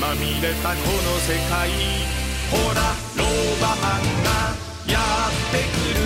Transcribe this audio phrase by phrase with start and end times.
[0.00, 1.68] まみれたこの世界
[2.50, 2.80] ほら
[3.18, 4.30] ローバマンが
[4.90, 4.98] や
[5.28, 6.00] ってくる。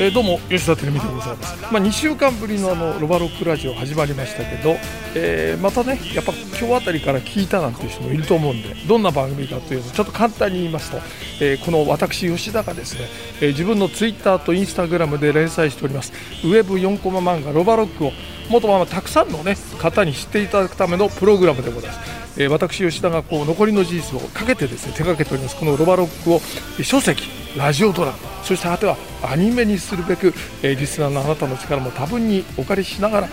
[0.00, 4.74] えどうも吉田照美でございます、まあ、2週間ぶりのあのロバロックラジオ始まりましたけど、
[5.14, 10.96] えーまたねやっぱ今日あたりから聞いたなんていう人もいると思うんでどんな番組かというとちょっと簡単に言いますと、
[11.40, 13.02] えーこの私吉田がですね、
[13.40, 18.10] えー自分のツイッターとインスタグラムで連載しておりますウェブ4コマ漫画ロバロックを
[18.48, 22.23] もっとまたくさんの、ね、方に知っていただくためのプログラムでございます。
[22.36, 26.40] え私吉田がこう残りの事実をかけてですね手掛けておりますこのロバロックを
[26.82, 33.28] 書籍ラジオドラマそして果てはアニメにするべく、えーリスナーのあなたの力も多分にお借りしながら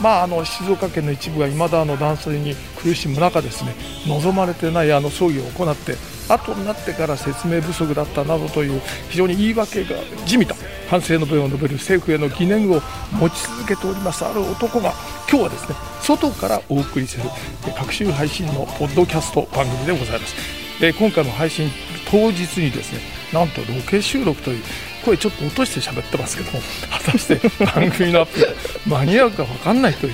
[0.00, 3.74] まあ、あの静岡県の一部が未だあの断水に苦しむ中ですね
[4.06, 5.94] 望まれてないあの葬儀を行って
[6.28, 9.96] 後になってから説明不足だったなどという非常に言い訳が
[10.26, 10.56] 地味だ
[10.88, 12.80] 反省の弁を述べる政府への疑念を
[13.12, 14.92] 持ち続けておりますある男が
[15.30, 17.24] 今日はですね外からお送りする
[17.66, 20.34] えー各週配信のポッドキャスト番組でございます。
[20.82, 21.70] えー今回の配信
[22.10, 23.00] 当日にですね
[23.32, 24.62] なんとロケ収録という
[25.02, 28.46] 声ちょっと落として喋ってますけども果たして番組のアップが
[28.86, 30.12] 間に合うか分かんないという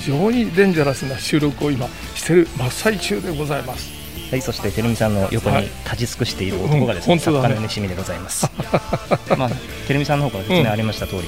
[0.00, 3.92] 非常にデンジャラスな収録を今している真っ最中でございます。
[4.30, 8.50] はい、そして、てるみさんの横はいに立ち尽くしている男がですね、うん本当だね作家のしみでございます。
[9.36, 9.50] まあ、
[9.86, 11.22] てるみさんの方から説明ありました通り、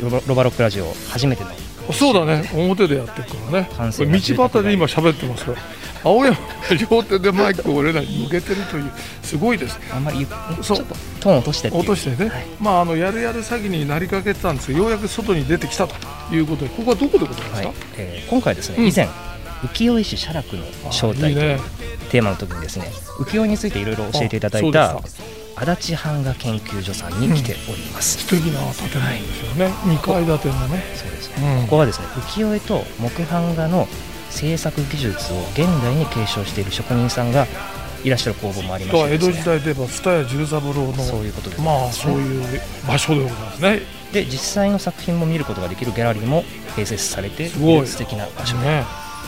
[0.00, 1.50] ロバロバロックラジオ初めての
[1.92, 2.50] そうだね。
[2.54, 3.68] 表でやってるからね。
[3.78, 5.58] 道端で今喋ってますから。
[6.02, 6.42] 青山が
[6.90, 8.90] 両手でマイクを俺らに向けてるという
[9.22, 9.78] すごいです。
[9.92, 10.26] あんまり
[10.62, 10.78] そう。
[10.78, 12.46] ょっとトーン落として落としてね、はい。
[12.58, 15.94] まああのやるやる詐欺になりかけてたんですがようやく外に出てきたと
[16.34, 16.70] いうことで。
[16.70, 17.76] ここはどこでございますか、はい。
[17.98, 18.86] えー今回ですね、うん。
[18.88, 19.08] 以前
[19.62, 21.60] 浮世絵師写楽の正体という
[22.10, 22.86] テーマの時にですね
[23.18, 25.00] 浮世絵についていろいろ教えていただいあた
[25.56, 30.82] 足立版画研究所さんに来ております、素敵な建物ですよね、二階建てのね。
[30.94, 31.42] そうですうん。
[31.42, 33.88] ね、ここはですね浮世絵と木版画の
[34.30, 37.46] 制作技術を現代に継承している職人さんが
[38.04, 39.18] いらっしゃる工房もありましてね。
[39.18, 41.62] 戸時代で言えば蔦屋十三郎のそういうことです。
[41.62, 43.80] まあそういう場所でございますね。
[44.12, 46.44] で実際の作品も見ることができるギャラリーも
[46.76, 48.56] 併設されていすごいる素敵な場所。
[48.58, 48.84] でね。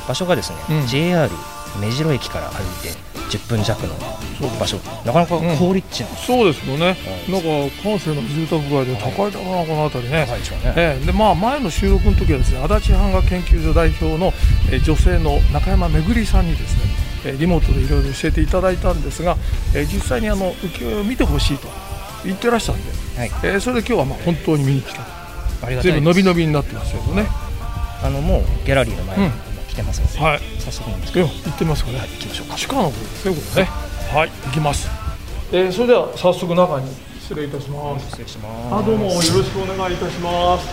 [0.09, 0.87] 場所がですね、うん。
[0.87, 1.31] JR
[1.81, 2.97] 目白駅から歩いて
[3.31, 3.95] 10分弱の
[4.59, 4.77] 場所。
[5.05, 5.57] なかなかうん。
[5.57, 6.07] 好立地な。
[6.17, 6.97] そうですよね、
[7.29, 7.49] うんなんか
[7.83, 10.27] 閑静な住宅街で高いだな、この辺りね、
[10.77, 11.07] ええ。
[11.07, 14.33] でまあ、前の収録の時はですね足立版画研究所代表の、
[14.71, 16.83] えー女性の中山めぐりさんにですね、
[17.27, 19.37] えーリモートでいろいろ教えていただいたんですが、
[19.75, 21.69] えー実際にあの浮世絵を見てほしいと
[22.25, 22.83] 言ってらしたんで、
[23.19, 25.03] はい、えーそれで今日はまあ本当に見に来た
[25.65, 27.27] ありがた全部伸び伸びになってますけどね。
[28.05, 29.31] あのもうギャラリーの前にうん。
[29.31, 30.41] 今来てますので、はい。
[30.61, 32.57] 早速なんですけど行ってみますかね、はい行きましょうか。
[32.57, 33.71] 地下の方ですねこれね。
[34.13, 34.31] はい。
[34.31, 34.89] 行きます、
[35.53, 36.87] えーそれでは早速中に
[37.19, 38.07] 失礼いたします。
[38.09, 38.75] 失礼します。
[38.75, 40.69] あどうもよろしくお願いいたします。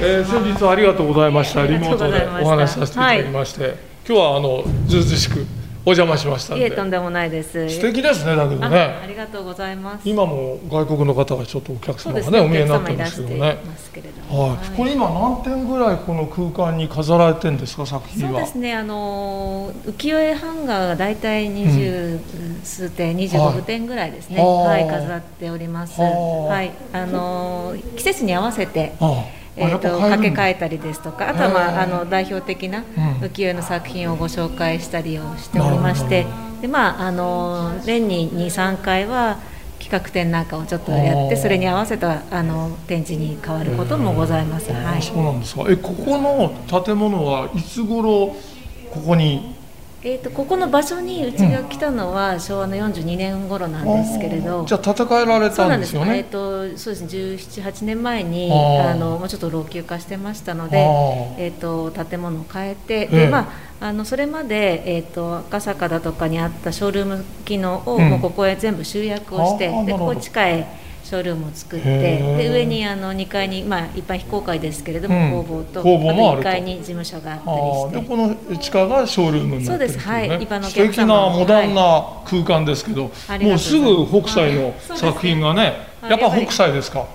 [0.00, 1.66] えー、先日はありがとうございました。
[1.66, 3.76] リモートでお話しさせていただきまして、
[4.08, 5.46] 今日はあのずうずうしく
[5.84, 6.76] お邪魔しましたんいえ、で。
[6.76, 7.68] とんでもないです。
[7.68, 9.04] 素敵ですねだけどああね。
[9.08, 10.08] りがとうございます。
[10.08, 13.40] 今も外国の方がちょっとお客様がねね、お見えになってますけどね。
[14.30, 14.76] はい。
[14.76, 18.32] これ今何点ぐらいこの空間に飾られてるんですか作品は。
[18.32, 22.20] そうですね、あの浮世絵ハンガーがだいたい二十
[22.62, 24.40] 数点、二十はい五点ぐらいですね。
[24.40, 26.00] はあはい、飾っております。
[26.00, 26.10] はあ
[26.54, 28.92] はい、あの季節に合わせて。
[29.00, 32.84] ああえー、とやっぱ掛け替えたりですとかあとは、まあ、あの代表的なうん。
[33.26, 39.38] 浮世絵の作品をご紹介したりをしておりましてなるで、まあ、あの年に23回は
[39.78, 44.72] 企画展なんかをちょっとやってそれに合わせたあの展示に変わることもございます。
[44.72, 45.02] はい。
[45.02, 45.64] そうなんですか。
[45.68, 48.28] えここの建物はいつ頃
[48.90, 49.56] ここに
[50.04, 55.94] えー、とここの場所にうちが来たのは昭和の42年頃なんですけれど、じゃあ建て替えられそうなんです。
[55.94, 56.18] よね。
[56.18, 61.34] えー、とそうですね17、8年前にあのもうちょっと老朽化してましたのあで、ー。
[61.38, 68.10] えー、と建物を変えて、ええでまあ、あのそれまで、えー、と赤坂だとかにあったショールーム機能を、うん。
[68.10, 70.66] もうここへ全部集約をしてでここ地下へ
[71.02, 75.44] ショールームを作ってで上にあの2階に、まあ、一般非公開ですけれども、うん。
[75.46, 76.44] 工房と工房もあると。
[76.44, 78.00] と1階に事務所があったりして。
[78.00, 80.18] でこの地下がショールームになってるんですよね。
[80.18, 80.32] そうです。
[80.32, 80.42] はい。
[80.42, 84.74] 一般のお素敵なモダンな空間ですけど、ありがとうございもうすぐ北斎のはい。
[84.96, 86.10] 作品がね、はい。
[86.12, 87.06] やっぱ北斎ですか、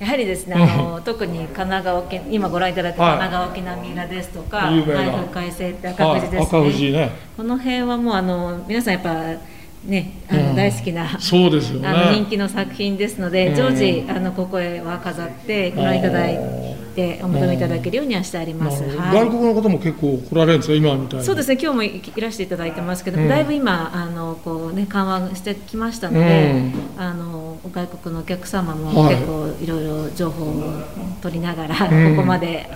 [0.00, 3.18] やはりですね、あの特に神奈川県今ご覧いただいたはい。
[3.18, 5.00] 神奈川県並浦ですとか、有名な。
[5.02, 6.46] 内風改正って赤はい富士ですね。
[6.46, 7.10] 赤富士ね。
[7.36, 9.53] この辺はもうあの皆さんやっぱ
[9.86, 10.56] ねあの、うん。
[10.56, 11.18] 大好きな。
[11.20, 11.88] そうですよね。
[11.88, 13.54] あの人気の作品ですので、うん。
[13.54, 16.38] 常時あのここへは飾ってご覧いただい
[16.94, 18.82] てお求めいただけるようにはしてあります。
[18.82, 19.14] はい。
[19.14, 21.24] 外国の方も結構来られるんですか今みたいに。
[21.24, 23.28] そうですね、今日もいいらしていただいてますけど、うん。
[23.28, 27.02] だいぶ今あのこうね緩和してきましたので、うん。
[27.02, 29.14] あの外国のお客様もはい。
[29.16, 30.84] 結構いろいろ情報を
[31.20, 32.16] 取りながら、うん。
[32.16, 32.68] ここまで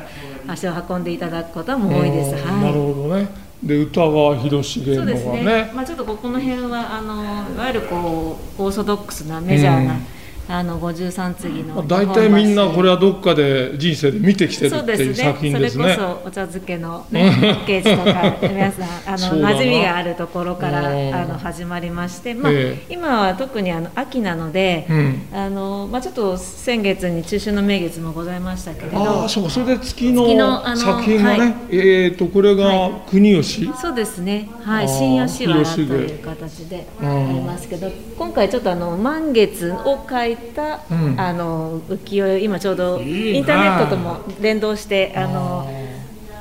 [0.47, 2.35] 足を運んでいただくことも多いです。
[2.35, 2.63] うん。
[2.63, 2.95] なるはい。
[2.95, 5.45] ほどねで歌川広重のがそうですね。
[5.45, 7.23] ねまあちょっとここの辺はあの
[7.55, 10.18] いわゆるこうオーソドックスなメジャーな、うん
[10.49, 15.25] あの53次のまあ大体みんなこれはどっかで人生で見てきてるそうっていうですね。
[15.25, 15.85] 作品ですね。
[15.85, 21.15] それこそお茶漬けの、ね、 パッケージとか皆さんあの馴染みがあるところからうん。
[21.15, 25.23] あの始まりまして、まあえ今は特にあの秋なので、うん。
[25.33, 29.51] あのまあ、ちょっと先月に中秋の名月もございましたけれあどあそうか。
[29.51, 31.55] それで月の作品がね、はい。
[31.71, 41.21] えっ、とこれが国吉、そうですね、はい、新吉原という形でうんありますけど、今回ちょっとあの満月を描いた、うん。
[41.21, 45.69] あの浮世絵今ちょうどインターネットとも連動してあの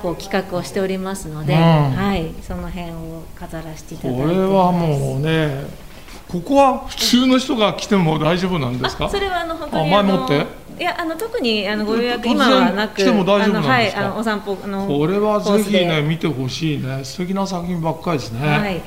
[0.02, 1.60] こう企画をしておりますので、うん。
[1.60, 4.24] はい、その辺を飾らせていただいて。
[4.24, 5.88] これはもうね
[6.28, 9.06] ここは普通の人が来ても大丈夫なんですか？
[9.06, 10.46] あそれはあの本当にああの前もって？
[10.78, 13.62] いやあの特にあのご予約今はなく来ても大丈夫なんですか？
[13.62, 16.02] あのはいあのお散歩あのこれはぜひねで。
[16.02, 17.04] 見てほしいね。
[17.04, 18.82] 素敵な作品ばっかりですね、はい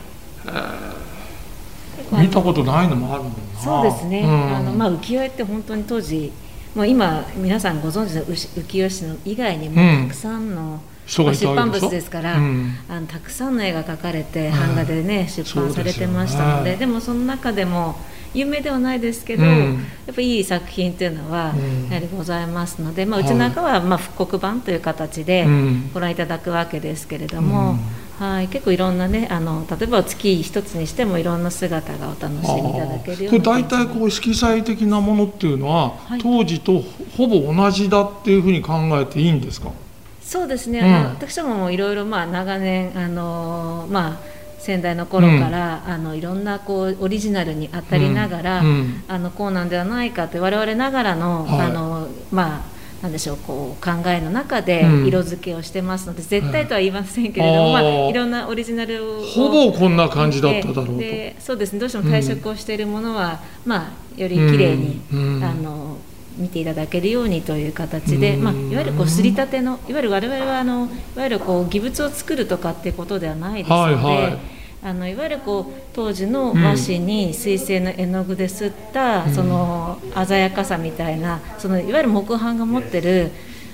[2.12, 3.25] 見たことないのもある
[3.62, 4.57] そうですね、うん。
[4.57, 6.33] あのまあ、浮世絵って本当に当時
[6.75, 10.09] もう今皆さんご存知の浮浮世絵師の以外にもうん。
[10.09, 12.73] たくさんの、人がいた出版物ですから、うん。
[12.89, 17.97] あのたくさんの絵が描かれて版画でね、出版されてましたのででもその中でも
[18.33, 19.85] 有名ではないですけど、うん。
[20.07, 21.89] やっぱいい作品っていうのはうん。
[21.89, 25.91] やはりございますので、まあ、うちなんかはまあ復刻版という形でうん。
[25.93, 27.77] ご覧いただくわけですけれども、
[28.20, 36.20] はい、結構いろんなねあの例えば月一つにしてもいろんな姿がお楽しみいただけるような大体こう色彩的なものっていうのは、はい。
[36.20, 36.84] 当時と
[37.17, 39.72] ほぼ同じだっていうふうに考えていいんですか？
[40.20, 40.87] そうですね、うん。
[41.14, 48.66] 私どももいろいろまあ長年あのまあ先代の頃から、あのいろんなこうオリジナルに当たりながら、うん。
[48.66, 49.05] うん。
[49.08, 51.61] あのこうなんではないかって我々ながらの、はい。
[51.62, 55.06] あのまあなんでしょうこう考えの中でうん。
[55.06, 60.99] 色付けをしてますので、絶対とは言いませんけれども、まあ、いろんなオリジナルをほぼこんな感じだっただろうと。
[60.99, 61.79] でそうですね。
[61.79, 65.37] どうしても退色をしているものは、まあより綺麗に、うん。
[65.37, 65.44] うん。
[65.44, 65.97] あの
[66.37, 68.44] 見ていただけるようにという形で、うん。
[68.44, 83.31] まあ、いわゆるこうすりたてのいわゆる我々はあのいわゆるこう技術を作るとかっていうことではないですので、はいはいあのいわゆるこう当時の和紙に水性の絵の具で刷った、その鮮やかさみたいなそのいわゆる木版が持ってる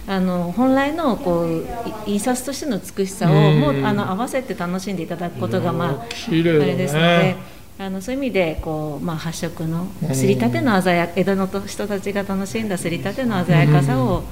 [0.09, 1.65] あの本来のこう
[2.07, 3.61] い印刷としての美しさをうん。
[3.61, 7.57] もうあの合わせて楽しんでいただくことがまああれですので。
[7.79, 14.23] あのそういう意味でこう、まあ、発色のすりたての鮮や江戸の人たちが楽しんだすりたての鮮やかさを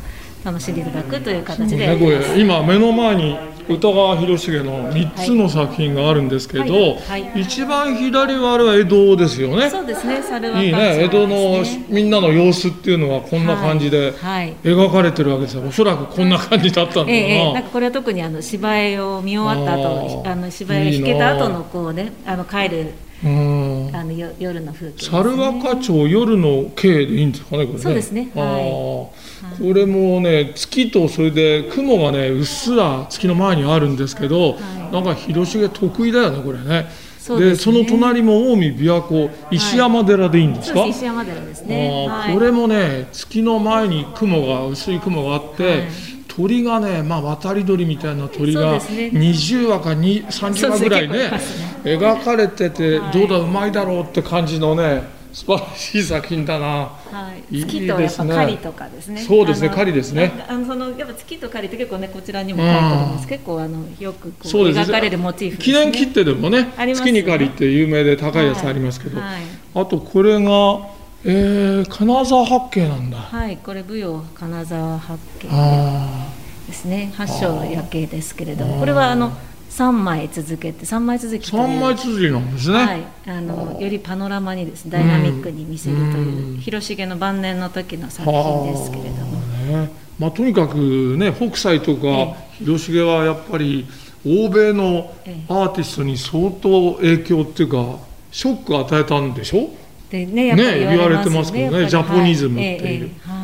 [0.42, 1.84] 楽しんでいただくという形で。
[1.84, 3.36] やね、今目の前に
[3.68, 7.22] 歌川広重の3つの作品があるんですけど、はい。
[7.22, 7.40] はい。
[7.42, 9.70] 一番左はあれは江戸ですよね。
[9.70, 10.22] そうですね。
[10.22, 11.04] 猿若いいね。
[11.04, 14.54] 江戸のみんなの様子っていうのはこんな感じではい。
[14.62, 15.56] 描かれてるわけです。
[15.56, 20.32] よおそらくこんな感じだったんだな、ええええ、なんかこれは特にあの芝居を見終わった後あー。
[20.32, 22.36] あの芝居を弾けた後のこうねあ。
[22.36, 22.92] の帰る
[23.24, 23.90] うん。
[23.94, 25.16] あのよ夜の風景ですね。
[25.16, 27.82] 猿若町夜の景でいいんですかねこれね。
[27.82, 28.30] そうですね。
[28.34, 29.23] はい
[29.58, 34.58] これもね月とそれで雲がねうっすら月の前にあるんですけど、は
[34.90, 34.92] い。
[34.92, 36.88] なんか広重得意だよねこれね。
[37.18, 37.72] そうですね。
[37.72, 42.06] その隣も近江琵琶湖石山寺でいいんですか、そうです石山寺ですね。
[42.06, 42.34] はい。
[42.34, 45.82] これもね月の前に雲が薄い雲があって、はい。
[46.28, 49.20] 鳥がね、まあ、渡り鳥みたいな鳥がそうですね。
[49.20, 51.40] 20羽か2 30羽ぐらいねね。
[51.84, 53.12] 描かれてて、はい。
[53.12, 56.66] どうだうまいだろうって感じのね素晴らしい作品だな。
[56.66, 59.20] はい、いい月とやっぱ狩りとかですね。
[59.20, 63.26] そうですね狩りですねあのそのやっぱ月と狩りって結構ねこちらにも書いてあります。
[63.26, 65.64] 結構あのよくこう描かれるモチーフね。
[65.64, 69.42] 記念切手でもね月に狩りって有名で高いやつありますけど、はい、
[69.74, 70.88] あとこれが、
[71.24, 73.16] えー金沢八景なんだ。
[73.18, 76.28] はい、これ舞踊金沢八景あ
[76.66, 77.12] ですね。
[77.16, 79.32] 八章の夜景ですけれども、これはあの
[79.74, 81.62] 三枚続けて三枚続きーという。
[81.64, 82.76] 三枚綴りなんですね。
[82.76, 86.58] はい、あのよりパノラマにですねダイナミックに見せるという、うん。
[86.58, 89.40] 広重の晩年の時の作品ですけれども。
[89.82, 89.90] ね。
[90.16, 90.76] まあ、とにかく
[91.18, 93.84] ね北斎とかえ広重はやっぱり
[94.24, 95.52] 欧米のええ。
[95.52, 97.98] アーティストに相当影響っていうか
[98.30, 99.70] ショックを与えたんでしょ？
[100.08, 100.96] でねやっぱりね。
[100.96, 102.78] 言われてますけどねジャポニズムっていう。
[102.78, 103.08] はいええ。
[103.08, 103.43] え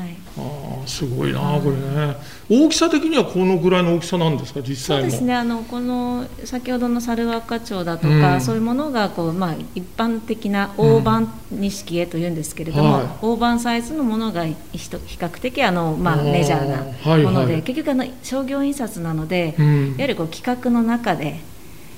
[0.90, 2.16] すごいなこれね。
[2.48, 8.40] 大きさ的にはこのぐらいの大きさなんですか実際もそうですねあのこの先ほどの猿若町だとか、うん。
[8.40, 13.06] そういうものがこう、まあ、一般的な大判錦絵というんですけれども、はい。
[13.22, 19.86] 大判サイズのものが比較的あの、まあ、メジャーなはいもので、はい結局あの商業印刷なので、うん。
[19.88, 21.40] いわゆるこう企画の中で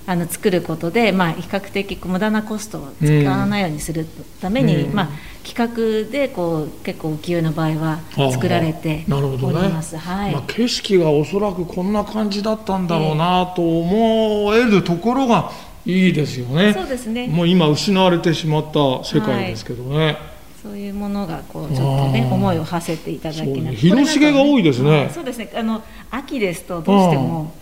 [0.07, 4.07] あの作ることで、まあ、比較的無駄なコストを使わないようにする
[4.41, 4.95] ために、うん。
[4.95, 5.09] まあ、
[5.47, 8.01] 企画でこう結構浮世絵の場合は
[8.33, 9.59] 作られてなるほどね。
[9.61, 9.97] おります。
[9.97, 10.33] はい。
[10.33, 15.53] まあ、景色がおそらくこんな感じだったんだろうなと思えるところが
[15.87, 16.73] いいですよね。
[16.73, 17.29] そうですね。
[17.29, 20.17] もう今失われてしまった世界ですけどね。
[20.63, 23.73] そういうものがこうちょっとね思いを馳せていただきながら。
[23.73, 25.11] 広重が多いですね。
[25.13, 25.51] そうですね。
[25.57, 27.53] あの秋ですとどうしても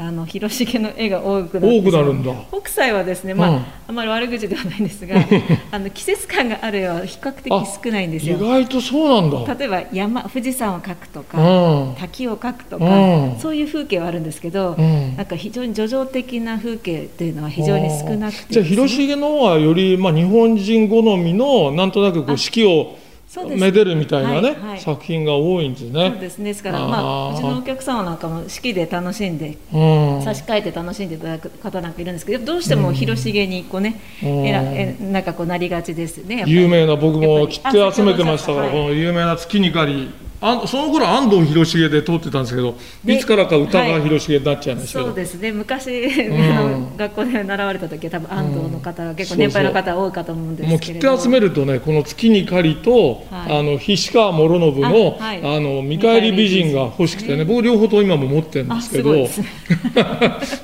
[0.00, 2.32] あの広重の絵が多くな多くなるんだ。
[2.52, 3.64] 北斎はですねまあ、うん。
[3.88, 5.16] あまり悪口ではないんですが
[5.72, 9.54] あの季節感がある絵は比較的少ないんです意よ外とそうなんだ。
[9.56, 11.94] 例えば山富士山を描くとか、うん。
[11.96, 13.36] 滝を描くとか、うん。
[13.40, 15.16] そういう風景はあるんですけど、うん。
[15.16, 22.94] なんか非常に叙情的な風景っていうのは非常に少なくてじゃあ広重の方はより、まあ、日本人好みのなんとなくこう四季を
[23.28, 23.60] そうです。
[23.60, 24.80] めでるみたいなね、はいはい。
[24.80, 26.10] 作品が多いんですね。
[26.10, 26.38] そうです。
[26.38, 29.78] ねですからまあうちのお客様なんかも四季で楽しんでう
[30.18, 30.22] ん。
[30.22, 34.28] 差し替えて楽しんでいただく方なんかいるんですけどどうしても広重にこうね、うん。
[34.46, 45.50] えらえなんかこうなりがちですね有名な僕も切手集めてましたから、あこの有名な月にかりあその頃安藤広重で通ってたんですけど、ねいつからか歌川広重になっちゃいましたけど、そうですね。
[45.52, 46.42] 昔、ん。
[46.56, 50.76] あの学校で習われた時は多分安藤の方が結構年配の方多いかと思うんですも。
[50.76, 53.58] う切手集めるとねこの月にかりと、はい。
[53.58, 55.60] あの菱川諸信のあ、あはい。
[55.60, 59.10] の見返り美人が欲しくてね僕両方と今も持ってるんですけど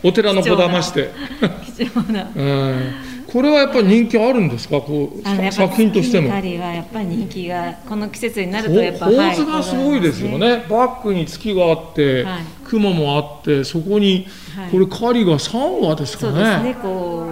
[0.05, 1.11] お寺のこだまして、
[1.77, 2.31] 貴重な。
[2.35, 4.81] うんこれはやっぱり人気あるんですか？
[4.81, 6.29] こう作品としても。
[6.29, 12.43] 月にはやっぱり人気がこの季節になるほとやっぱ構図がすごいですよはね、バックに月があって、はい。
[12.65, 14.71] 雲もあってそこに、はい。
[14.71, 16.33] これ狩りが3羽ですかね。
[16.33, 17.27] そうですねこ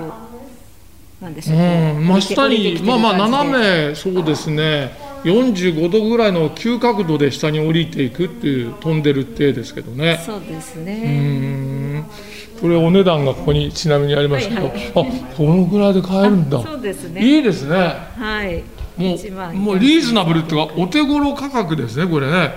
[1.20, 1.60] うなんでしょう、う
[2.00, 4.90] ん、真下にまあまあ斜めめそうですね。
[5.22, 10.20] 45度ぐらいの急角度で下に降りていくっていう飛んでるってですけどね。
[10.26, 12.04] そうですうね、ん
[12.62, 14.88] これお値段がここにちなみにありますけど、はいはい。
[14.90, 14.92] あ
[15.36, 16.62] このぐらいで買えるんだ。
[16.62, 17.20] そうですね。
[17.20, 17.76] いいですね。
[17.76, 18.62] はい。
[18.96, 22.52] もうもうリーズナブルっていうかお手頃価格ですねこれね。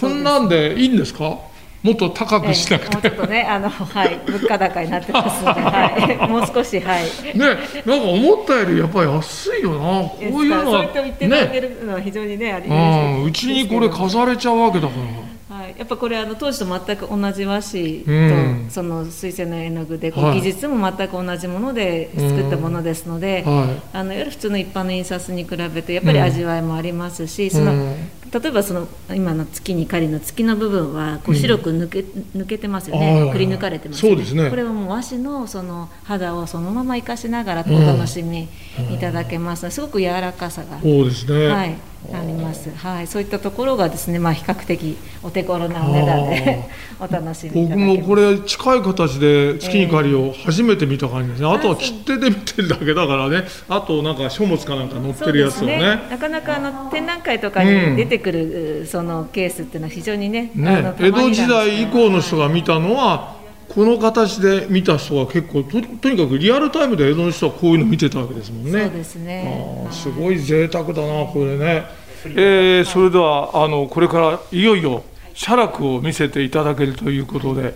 [0.00, 1.38] こんなんでいいんですか？
[1.82, 4.20] もっと高くしなくええもうちょてっとねあのはい。
[4.26, 7.04] 物価高になってますので、 はい、もう少しはい。
[7.36, 9.78] ねなんか思ったよりやっぱり安いよな。
[10.08, 13.24] こういうのはそうやって言っていただけねるのは非常にねありうん。
[13.24, 15.27] うちにこれる飾れちゃうわけだから
[15.58, 18.66] はい、やっぱこれあの当時と全く同じ和紙と、うん。
[18.70, 20.34] その水性の絵の具ではい。
[20.36, 28.10] 技術も全く同じもので作ったものですので、はあのいわゆる普通の一般の印刷に比べてやっぱり味わいもありますし、そのうん。
[28.30, 32.00] 例えばその今の月に狩りの月の部分はこう白く抜け,、
[32.36, 34.16] 抜けてますよね、くり抜かれてますよね。
[34.16, 34.50] そうですね。
[34.50, 38.48] これはもう和紙のその肌をそのまま生かしながらお楽しみ
[38.92, 39.62] いただけます。
[39.62, 41.76] のですごく柔らかさが、そうですね、はい、
[42.12, 42.70] あります。
[42.74, 46.68] はい、そういったところがですね、まあ比較的お手頃なお値段で
[47.00, 47.78] お楽しみ僕。
[47.78, 53.44] もこれ近い形で月に狩りを初めて見た感じですね、あとは切手で見てるだけだからね。
[53.68, 56.00] あとなんか書物かなんか載ってるやつをね。
[56.10, 57.90] なかなかあの展覧会とかうん。
[57.90, 63.37] に出てくる、そのケースっていうのは非常にね、あねの江戸時代以降の人がが見たのは
[63.68, 68.84] この形で見た人が結構ととにかくリアルタイムで江戸の人はこういうの見てたわけですもんね。
[68.84, 69.92] そうですねあー。
[69.92, 71.84] すごい贅沢だなこれね、
[72.24, 77.74] えーそれではあのこれからいよいよ写楽を見せていただけるということで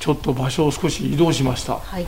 [0.00, 2.06] ちょっと場所を少し移動しました、はい。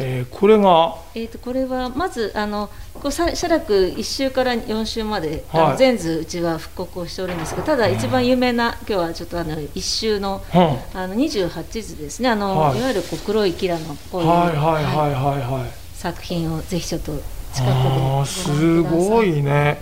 [0.00, 0.94] えーこれが？
[1.14, 5.72] えー、とこれはまずあのこうさ写楽1週から4週まで、あはい。
[5.72, 10.60] の全図うちは復刻をしておるんですけどただ一番有名な今日はちょっとあの1週のうん。
[11.00, 12.28] あの28図ですね。
[12.28, 12.78] あの、はい。
[12.78, 15.60] い、わゆるこう黒いキラのこういう、はいはいはいはいはい。
[15.62, 17.10] はい作品をぜひちょっと
[17.52, 19.80] 近くでごあー覧くださすごいね。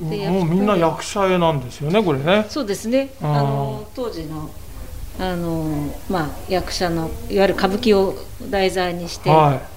[0.00, 2.46] でもうみんな役者絵なんですよねこれね。
[2.48, 3.10] そうですね。
[3.20, 4.48] あの当時の
[5.18, 8.14] あの、まあ、役者のいわゆる歌舞伎を
[8.50, 9.74] 題材にして、はい。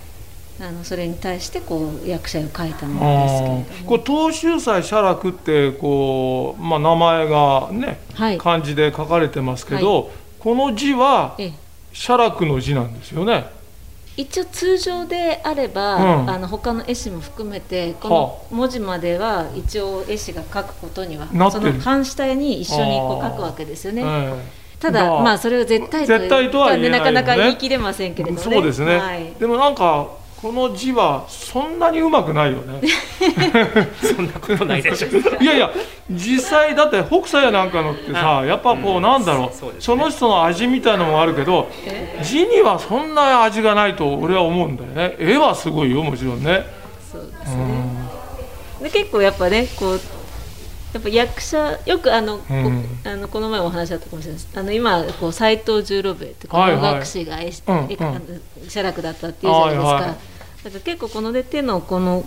[0.60, 3.66] あのそれに対してこう役者絵を描いたもあのですけれども。
[3.66, 3.86] ー。
[3.86, 8.38] これ東秀斎写楽ってこう、まあ、名前がねはい。
[8.40, 11.54] 漢字で書かれてますけど、この字はええ。
[11.94, 13.46] 写楽の字なんですよね。
[14.18, 16.30] 一応通常であれば、うん。
[16.30, 24.04] あの他の絵師も含めてこの文字までは一応絵師が書くことにはその半下に一緒にこう書くわけですよね。
[24.80, 27.12] えただがまあそれを絶対絶対とは言えないよね。
[27.12, 28.56] なかなか言い切れませんけれえどもね。
[28.56, 30.08] そうですね、はい、でもなんか
[30.42, 32.80] この字はそんなにうまくないよね。
[34.02, 35.08] そんなことないでしょ。
[35.42, 35.72] いやいや
[36.12, 39.78] 実際だって北斎なんかのってさやっぱこうなんだろう、そうね。
[39.80, 41.68] その人の味みたいなのもあるけど
[42.22, 45.16] 字にはそんな味がないと俺は思うんだよね。
[45.18, 46.68] 絵はすごいよもちろんね。
[47.12, 47.64] そうですね。
[48.84, 50.02] で結構やっぱねこう
[50.98, 52.84] やっぱ役者よくあの、こうん。
[53.04, 54.60] あのこの前お話あったかもしれないです。
[54.60, 56.82] あの今こう斎藤十郎兵衛ってこはいはい。
[56.82, 58.22] の学士が絵しうん絵あの
[58.68, 60.10] 写楽だったっていうじゃないですか、はいはい。
[60.64, 62.26] だから結構こので手のこの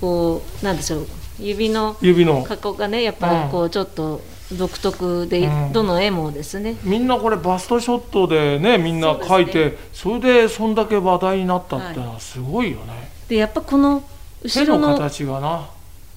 [0.00, 1.06] こうなんでしょう
[1.38, 2.42] 指の指の。
[2.42, 4.20] 加工がねやっぱりこうちょっと
[4.52, 5.72] 独特で、うん。
[5.72, 6.76] どの絵もですね。
[6.82, 14.02] みんなこれバストショットでねみんな描いてそ,、れでそんだけ話題になったってのはすごいよね、でやっぱこの
[14.42, 15.70] 後手のろの形がな。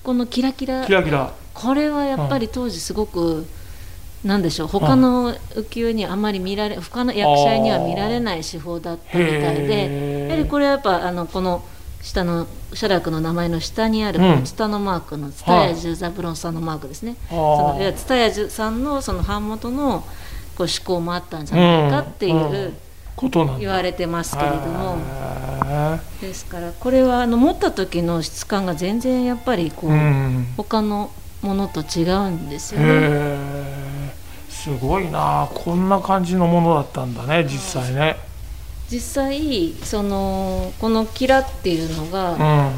[0.03, 0.85] このキラキラ。
[0.85, 3.45] キラキラこれはやっぱり当時すごく、
[4.23, 11.63] なんでしょう他の浮世絵にはあまり見られ他の役者には見られない手法だったみたいでやはりこれはやっぱあのこの
[12.01, 14.31] 下の写楽の名前の下にあるこうん。
[14.37, 20.03] の蔦のマークの蔦屋十三郎さんのマークですね、そのいや蔦屋十さんのその版元の
[20.57, 22.73] こう思考もあったんじゃないかっていう、
[23.15, 23.59] ことなんだ。
[23.59, 24.97] 言われてますけれども、
[25.65, 30.53] へですからこれはあの持った時の質感が全然やっぱりこう、ーうん。
[30.57, 33.37] 他のものと違うんですよね。
[34.49, 35.49] すごいな。
[35.53, 38.17] こんな感じのものだったんだね実際ね。
[38.89, 42.71] 実際そのこのキラっていうのうがん。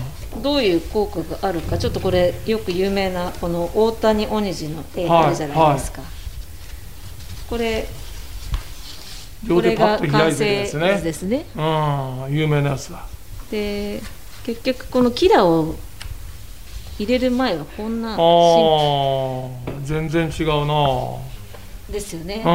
[0.44, 6.04] どういう効果があるかちょっとこれよく有名なこの大谷鬼次の絵あるじゃないですか、
[7.50, 7.88] これ
[9.44, 10.46] 両これが手パッと開完成
[11.02, 11.46] ですね。
[11.56, 12.28] うん。
[12.30, 13.08] 有名なやつだ。
[13.50, 14.04] で
[14.46, 15.76] 結局このキラを
[17.00, 19.50] 入れる前はこんなあシー
[19.84, 20.86] 全然違うな。
[21.90, 22.44] ンですよね。
[22.46, 22.50] う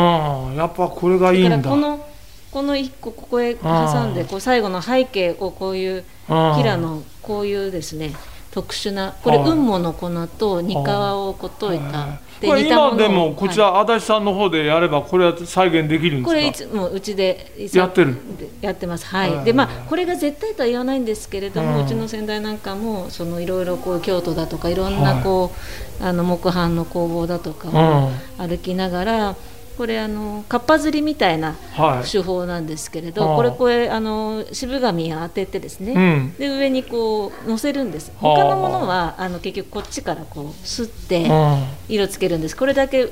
[0.53, 1.57] んやっぱこれがいいだ。
[1.57, 2.07] んだからこの
[2.51, 6.55] この一個ここへ挟んでこう最後の背景をこういううん。
[6.57, 8.13] キラのこういうですね
[8.51, 16.29] 特殊なこれはい雲母の粉と煮皮をこう溶いたでこれ煮たものを今でもこちら足立さんの方でやればこれは再現できるんですか？
[16.31, 18.15] これいつもうちでやってる。
[18.39, 19.07] でやってます。
[19.07, 25.53] ははいいでまあこれが絶対とは言わないんですけれども、ううんちの先代なんかもそのいろいろこう京都だとかいろんなこ
[26.01, 28.49] う、あの木版の工房だとかをうん。
[28.49, 29.37] 歩きながら
[29.77, 32.11] これあのかっぱ釣りみたいなはい。
[32.11, 33.37] 手法なんですけれど、はあ。
[33.37, 36.35] これこれあの渋紙を当ててですね、うん。
[36.39, 38.13] で上にこう乗せるんです。
[38.21, 38.37] はあ。
[38.37, 42.57] 他のものはあの結局こっちからこうすってうん色つけるんです。
[42.57, 43.09] これだけ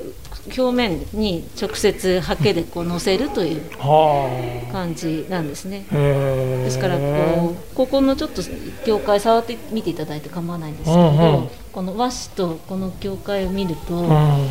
[0.57, 5.85] 表面に直接ハケでこう乗せるというは感じなんですね。
[5.91, 8.41] ですからこうここのちょっと
[8.85, 11.49] 境界触ってみていただいて構わないんですけれど、うんうん。
[11.71, 14.47] この和紙とこの境界を見ると、うん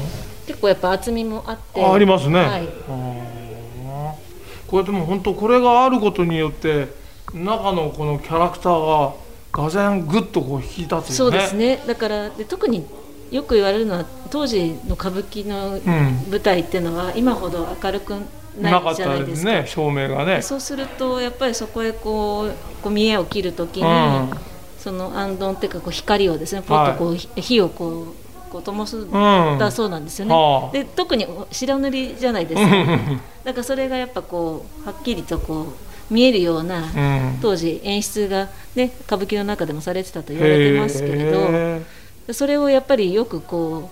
[0.46, 1.82] 結構やっぱ厚みもあって。
[1.82, 2.64] あありますね、はい。
[2.64, 3.32] うん
[4.72, 6.88] これでも本当これがあることによって
[7.34, 9.14] 中のこのキャラクターが
[9.52, 11.02] がぜんぐっとこう引き立つよね。
[11.12, 11.76] そうですね。
[11.86, 12.86] だからで特に
[13.30, 15.80] よく言われるのは当時の歌舞伎のうん。
[16.30, 18.14] 舞台っていうのは今ほど明るく
[18.58, 19.52] なないかったでじゃないですすか。
[19.52, 20.40] ね照明がね。
[20.40, 24.30] そうするとやっぱりそこへこうこう見栄を切るときに、うん。
[24.78, 28.21] その暗ンっていうかこう光をですねポッとこう、火をこう
[28.52, 30.34] こう灯すんうんだそうなんですよね。
[30.34, 30.72] はあ。
[30.72, 32.70] で特に白塗りじゃないですか。
[33.44, 35.72] だからそれがやっぱこうはっきりとこ
[36.10, 37.38] う見えるような、うん。
[37.40, 41.38] 当時演出がね歌舞伎の中でもされてたと言われてますけれど。
[41.50, 41.82] へ
[42.30, 43.90] それをやっぱりよくこ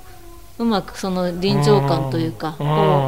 [0.59, 2.57] ううまくその臨場感というかうん。
[2.59, 2.67] こう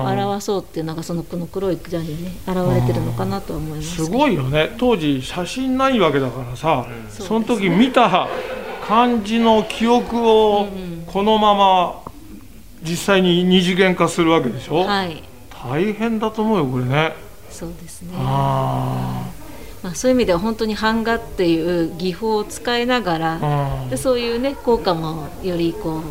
[0.09, 4.75] 表そうっていうのがそのこの黒い管にね現れてるのかなとは思います、ーすごいよね。
[4.79, 8.27] 当時写真ないわけだからさ、その時見た
[8.87, 10.67] 感じの記憶を
[11.07, 12.03] このまま
[12.83, 15.23] 実際に二次元化するわけでしょ、はい。
[15.51, 17.15] 大変だと思うよこれね。
[17.49, 18.15] そうですね。
[18.17, 19.31] あ
[19.83, 26.03] まあ、そういう意味では本当に版画っていう技法を使いながらあでそういうね効果もよりこうは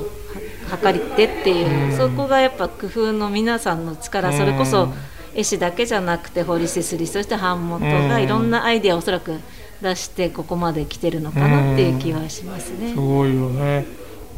[0.71, 1.97] 測りてっていう、うん。
[1.97, 4.37] そこがやっぱ工夫の皆さんの力、うん。
[4.37, 4.87] それこそ
[5.33, 8.23] 絵師だけじゃなくて彫りせすりそして版元がうん。
[8.23, 9.39] いろんなアイデアをおそらく
[9.81, 12.91] 出してここまで来てるのかなっていう気はしますね。
[12.91, 13.85] すごいよね。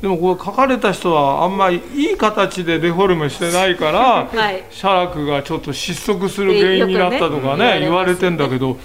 [0.01, 4.63] でもこれ書かれた人はあんまりいい形でデフォルメしてないから、 はい。
[4.69, 7.79] 写楽がちょっと失速する原因になったとかねね。
[7.81, 8.77] 言われてんだけど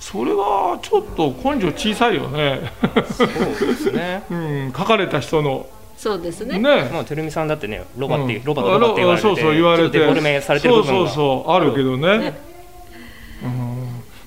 [0.00, 2.60] それはちょっと根性小さいよね、
[3.16, 4.22] そうですね。
[4.30, 5.66] うん、書かれた人の。
[5.96, 6.58] そうですね。
[6.58, 6.90] ね。
[6.92, 8.44] もうてるみさんだってねロバって、うん。
[8.44, 9.82] ロバとロバって言われてそうそう言われて。
[9.82, 10.92] ちょっとデフォルメされてる部分が。
[10.92, 12.18] そうそうそうあるけどね。
[12.18, 12.26] ね。
[12.26, 12.45] うん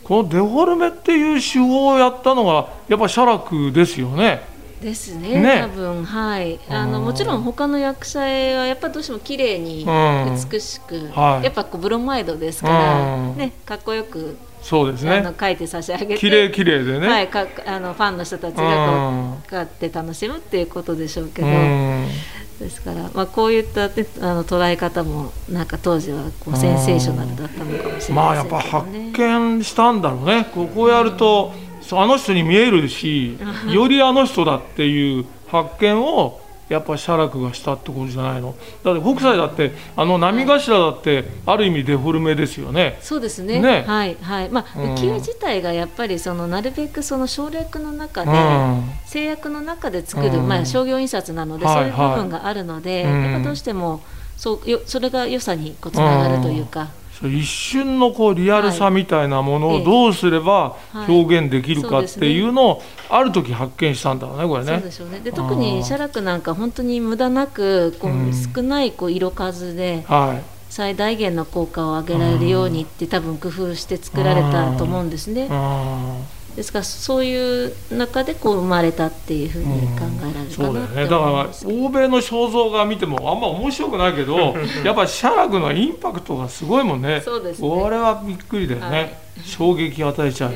[0.09, 4.41] このデフォルメっていう手法をやったのがやっぱ写楽ですよね。
[4.81, 5.61] ですねね。
[5.61, 6.03] 多分。
[6.03, 6.59] はい。
[6.67, 10.35] あのうんもちろん他の役者絵はやっぱどうしても綺麗にうん。
[10.51, 11.45] 美しく、はい。
[11.45, 13.37] やっぱこうブロマイドですから、うん。
[13.37, 14.35] ねかっこよく、
[14.69, 15.13] そうですね。
[15.13, 16.17] あの描いて差し上げて。
[16.17, 22.07] 綺麗綺麗でね、はい、かあのファンの人たちがこう買って楽しむっていうことでしょうけど、うん。
[22.59, 29.11] ですから、まあ、こういった、ね、あの捉え方もなんか当時はこうセンセーショナルだったのかもしれまあませんけどやっぱね。
[29.11, 30.45] 発見したんだろうね。
[30.53, 31.51] ここをやると、
[31.91, 38.55] あの人に見えるしよりあの人だっていう発見をやっぱ写楽がしたってことじゃないの？
[38.83, 42.99] だって北斎だってあの波頭だってある意味デフォルメですよね。
[43.01, 43.59] そうですね。
[43.59, 43.83] ね。
[43.87, 44.49] はいはい。
[44.49, 44.93] まあ、うん。
[44.93, 48.83] 浮世絵自体がやっぱりそのなるべくその省略の中で、うん。
[49.05, 50.47] 制約の中で作る、うん。
[50.47, 53.23] まあ商業印刷なので、はいそういう部分があるので、うん。
[53.23, 54.01] やっぱどうしても
[54.37, 56.89] そうよそれが良さにこうつながるというか。
[57.23, 59.81] 一瞬のこうリアルさみたいなものはい。
[59.81, 61.11] をどうすればはい。
[61.11, 65.19] 表現できるかっていうのをある時発見したんだろうねこれそうねでしょうね。
[65.19, 68.33] で特に写楽なんか本当に無駄なくこう、うん。
[68.33, 70.43] 少ないこう色数ではい。
[70.69, 75.49] 最大限の効果を上げられるようにって多分工夫して作られたと思うんですね。
[76.49, 80.73] うんですからそういう中でこう生まれたっていうふうに考えられるそう。
[80.73, 81.03] だよかなってね。
[81.03, 81.75] だから。
[81.85, 87.21] 欧米の肖像画見てもあんま面白くないけど やっぱり写楽のインパクトがすごいもんね。
[87.23, 87.69] そうですね。
[87.69, 89.17] はびっくりだよね、はい。
[89.45, 90.51] 衝撃与えちゃう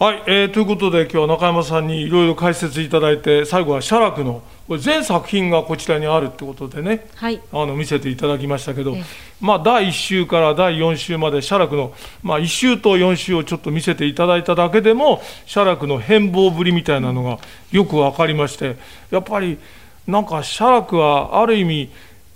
[0.00, 7.38] はい、えーということで今日は中山さんにいろいろ解説いただいて最後は写楽のこれ全作品がこちらにあるってことでねはい。
[7.52, 9.04] あの見せていただきましたけどええ、
[9.42, 17.38] まあ、第1週から第4週まで写楽の、まあ、1週と4週をちょっと見せていただいただけでも写楽の変貌ぶりみたいなのが
[17.70, 18.78] よく分かりまして
[19.10, 19.58] やっぱり
[20.06, 21.90] なんか写楽はある意味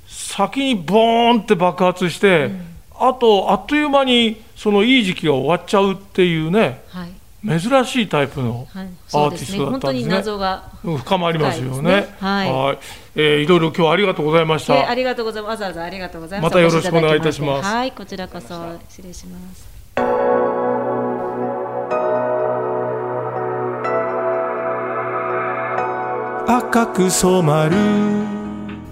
[0.06, 2.50] 先にボーンって爆発して、
[2.94, 7.23] あとあっという間にそのいい時期が終わっちゃうっていうねはい。
[7.46, 8.88] 珍しいタイプのはい。
[9.12, 9.28] ア。
[9.28, 10.34] ーティストだ本当にったんですね。
[10.34, 10.64] 謎が。
[10.82, 11.72] うん深まりますよね。
[11.72, 12.78] 深いですねはい
[13.16, 14.74] えーいろいろ今日はありがとうございました。
[14.76, 15.50] えありがとうございます。
[15.50, 16.50] わざわざありがとうございます。
[16.50, 19.74] またよろしくお願いいたしますはい、こちらこそ失礼します。
[26.46, 28.23] 赤く染まる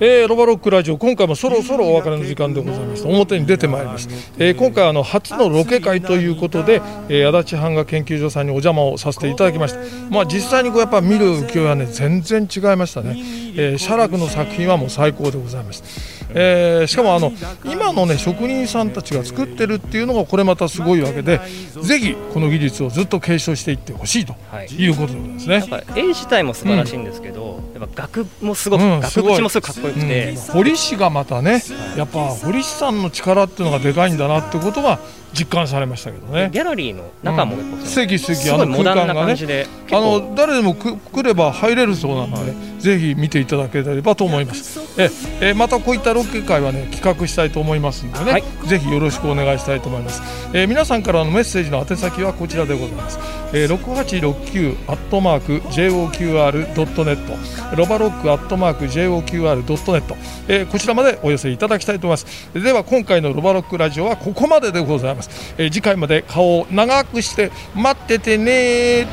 [0.04, 3.08] えーロバロックラジオ今回もそろそろお別れの時間でございました。
[3.08, 9.78] 表に出てまいりました、えー今回あの初のロケ会ということで、えー足立版画研究所さんにお邪魔をさせていただきました。
[10.10, 13.16] まあ実際にこうやっぱ見る浮世絵はね全然違いましたね、
[13.54, 15.86] えー写楽の作品はもう最高でございました。
[16.34, 17.30] えーしかもあの
[17.64, 21.40] 今のね職人さんたちが作ってるっていうのがこれまたすごいわけで
[21.80, 24.34] ぜひこの技術をずっと継承していってほしいと
[24.72, 27.51] いうことでございますね、やっぱ絵自体も素晴らしいんですけど、
[27.82, 30.36] やっぱ額もすごく、うん額縁もすごくかっこよくて、うん。
[30.36, 31.62] 堀氏がまたね
[31.96, 35.00] やっぱ堀氏さんの力っていうのがでかいんだなってことが
[35.32, 36.50] 実感されましたけどね。
[36.52, 38.50] ギャラリーの中も結構素敵素敵。
[38.50, 39.26] あのすごいモダンな空間がね。
[39.28, 42.36] 感じで、あの誰でもく来れば入れるそうなんで、
[42.78, 44.80] ぜひ見ていただければと思います。
[44.98, 48.44] ええまたこういったロケ会はね企画したいと思いますんでね、はい。
[48.66, 53.18] ぜひよろしくお願いしたいと思います、えー皆さんからのメッセージの宛先はこちらでございます、
[53.52, 60.16] えー、6869アットマーク JOQR.net ロバロックアットマーク JOQR.net、
[60.48, 62.26] えーこちらまでお寄せいただきたいと思います。
[62.54, 65.21] では今回のロバロックラジオはここまででございます、
[65.58, 69.06] えー次回まで顔を長くして待っててね。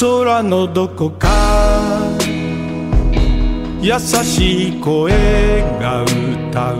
[0.00, 1.28] 空のどこか
[3.80, 6.78] 優しい声が歌う。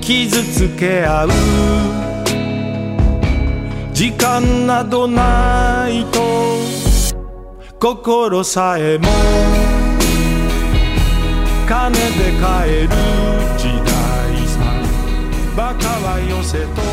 [0.00, 1.30] 傷つけ合う。
[3.92, 6.20] 時間などないと
[7.80, 9.08] 心さえも
[11.66, 11.98] 金で
[12.40, 12.88] 買える
[13.58, 14.60] 時代さ
[15.56, 16.85] バカは寄せと